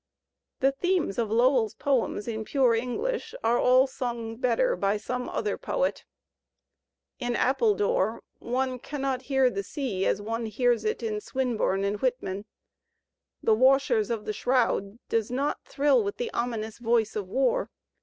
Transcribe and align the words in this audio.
The 0.61 0.71
themes 0.71 1.19
of 1.19 1.29
Lowell's 1.29 1.75
poems 1.75 2.27
in 2.27 2.43
pure 2.43 2.73
English 2.73 3.35
are 3.43 3.59
all 3.59 3.85
sung 3.85 4.35
better 4.37 4.75
by 4.75 4.97
some 4.97 5.29
other 5.29 5.59
Digitized 5.59 5.61
by 5.61 5.73
Google 5.73 5.81
LOWELL 7.19 7.19
198 7.19 7.29
poet. 7.29 7.29
In 7.29 7.35
"Appledore," 7.35 8.21
one 8.39 8.79
cannot 8.79 9.21
hear 9.21 9.51
the 9.51 9.61
sea 9.61 10.07
as 10.07 10.19
one 10.19 10.47
hears 10.47 10.83
it 10.85 11.03
in 11.03 11.21
Swinburne 11.21 11.83
and 11.83 11.99
Whitman. 12.01 12.45
"The 13.43 13.53
Wajshers 13.55 14.09
of 14.09 14.25
the 14.25 14.33
Shroud" 14.33 14.97
does 15.07 15.29
not 15.29 15.63
thrill 15.65 16.03
with 16.03 16.17
the 16.17 16.33
ominous 16.33 16.79
voice 16.79 17.15
of 17.15 17.27
War. 17.27 17.69